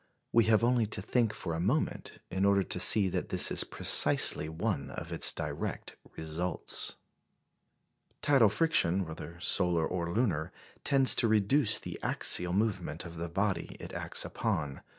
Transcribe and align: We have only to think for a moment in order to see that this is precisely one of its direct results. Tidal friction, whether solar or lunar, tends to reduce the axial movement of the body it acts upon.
We 0.31 0.45
have 0.45 0.63
only 0.63 0.87
to 0.87 0.99
think 1.03 1.31
for 1.31 1.53
a 1.53 1.59
moment 1.59 2.17
in 2.31 2.43
order 2.43 2.63
to 2.63 2.79
see 2.79 3.07
that 3.09 3.29
this 3.29 3.51
is 3.51 3.63
precisely 3.63 4.49
one 4.49 4.89
of 4.89 5.11
its 5.11 5.31
direct 5.31 5.95
results. 6.17 6.95
Tidal 8.23 8.49
friction, 8.49 9.05
whether 9.05 9.39
solar 9.39 9.85
or 9.85 10.11
lunar, 10.11 10.51
tends 10.83 11.13
to 11.13 11.27
reduce 11.27 11.77
the 11.77 11.99
axial 12.01 12.51
movement 12.51 13.05
of 13.05 13.17
the 13.17 13.29
body 13.29 13.75
it 13.79 13.93
acts 13.93 14.25
upon. 14.25 14.81